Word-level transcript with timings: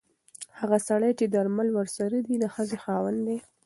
هغه 0.59 0.77
سړی 0.89 1.11
چې 1.19 1.25
درمل 1.35 1.67
ورسره 1.77 2.17
دي 2.27 2.35
د 2.39 2.45
ښځې 2.53 2.77
خاوند 2.83 3.19
دی. 3.27 3.37